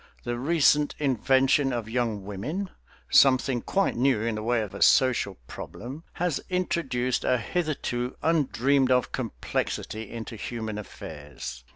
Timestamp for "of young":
1.71-2.25